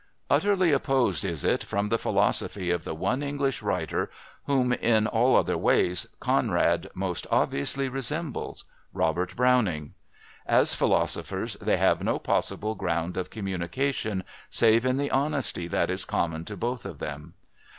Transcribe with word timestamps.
Utterly 0.31 0.71
opposed 0.71 1.23
is 1.23 1.43
it 1.43 1.63
from 1.63 1.89
the 1.89 1.99
philosophy 1.99 2.71
of 2.71 2.85
the 2.85 2.95
one 2.95 3.21
English 3.21 3.61
writer 3.61 4.09
whom, 4.47 4.73
in 4.73 5.05
all 5.05 5.35
other 5.35 5.59
ways, 5.59 6.07
Conrad 6.19 6.89
most 6.95 7.27
obviously 7.29 7.87
resembles 7.87 8.65
Robert 8.93 9.35
Browning. 9.35 9.93
As 10.47 10.73
philosophers 10.73 11.53
they 11.57 11.77
have 11.77 12.01
no 12.03 12.17
possible 12.17 12.73
ground 12.73 13.15
of 13.15 13.29
communication, 13.29 14.23
save 14.49 14.87
in 14.87 14.97
the 14.97 15.11
honesty 15.11 15.67
that 15.67 15.91
is 15.91 16.03
common 16.03 16.45
to 16.45 16.57
both 16.57 16.83
of 16.83 16.97
them. 16.97 17.35